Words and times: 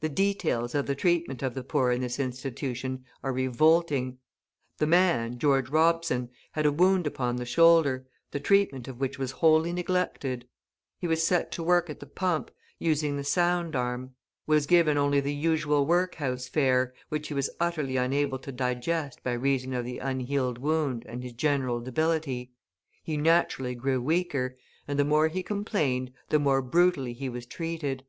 The 0.00 0.10
details 0.10 0.74
of 0.74 0.84
the 0.86 0.94
treatment 0.94 1.42
of 1.42 1.54
the 1.54 1.64
poor 1.64 1.90
in 1.92 2.02
this 2.02 2.20
institution 2.20 3.06
are 3.22 3.32
revolting. 3.32 4.18
The 4.76 4.86
man, 4.86 5.38
George 5.38 5.70
Robson, 5.70 6.28
had 6.50 6.66
a 6.66 6.70
wound 6.70 7.06
upon 7.06 7.36
the 7.36 7.46
shoulder, 7.46 8.06
the 8.32 8.38
treatment 8.38 8.86
of 8.86 9.00
which 9.00 9.18
was 9.18 9.30
wholly 9.30 9.72
neglected; 9.72 10.46
he 10.98 11.06
was 11.08 11.22
set 11.26 11.50
to 11.52 11.62
work 11.62 11.88
at 11.88 12.00
the 12.00 12.06
pump, 12.06 12.50
using 12.78 13.16
the 13.16 13.24
sound 13.24 13.74
arm; 13.74 14.14
was 14.46 14.66
given 14.66 14.98
only 14.98 15.20
the 15.20 15.32
usual 15.34 15.86
workhouse 15.86 16.46
fare, 16.48 16.92
which 17.08 17.28
he 17.28 17.32
was 17.32 17.48
utterly 17.58 17.96
unable 17.96 18.38
to 18.40 18.52
digest 18.52 19.22
by 19.24 19.32
reason 19.32 19.72
of 19.72 19.86
the 19.86 19.96
unhealed 19.96 20.58
wound 20.58 21.02
and 21.06 21.22
his 21.22 21.32
general 21.32 21.80
debility; 21.80 22.52
he 23.02 23.16
naturally 23.16 23.74
grew 23.74 24.02
weaker, 24.02 24.54
and 24.86 24.98
the 24.98 25.02
more 25.06 25.28
he 25.28 25.42
complained, 25.42 26.12
the 26.28 26.38
more 26.38 26.60
brutally 26.60 27.14
he 27.14 27.30
was 27.30 27.46
treated. 27.46 28.04